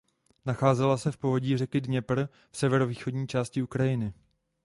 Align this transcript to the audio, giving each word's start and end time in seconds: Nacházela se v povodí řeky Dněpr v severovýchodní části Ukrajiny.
Nacházela 0.45 0.97
se 0.97 1.11
v 1.11 1.17
povodí 1.17 1.57
řeky 1.57 1.81
Dněpr 1.81 2.27
v 2.51 2.57
severovýchodní 2.57 3.27
části 3.27 3.61
Ukrajiny. 3.63 4.13